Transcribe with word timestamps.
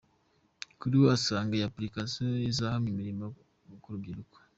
Kuri 0.79 0.95
we 1.01 1.07
asanga 1.17 1.51
iyi 1.53 1.65
Application 1.69 2.27
izahanga 2.51 2.87
imirimo 2.93 3.25
ku 3.83 3.89
rubyiruko. 3.93 4.35